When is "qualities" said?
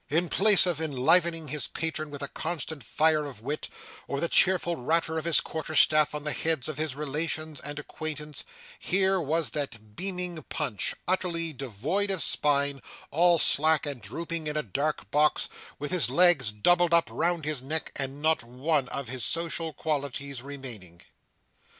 19.71-20.41